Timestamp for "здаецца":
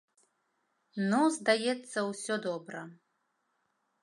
1.35-1.97